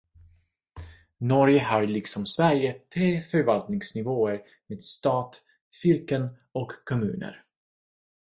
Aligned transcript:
Norge 1.19 1.59
har 1.63 1.85
liksom 1.87 2.25
Sverige 2.25 2.73
tre 2.93 3.21
förvaltningsnivåer 3.21 4.41
med 4.67 4.83
stat, 4.83 5.41
fylken 5.81 6.27
och 6.51 6.71
kommuner. 6.85 7.41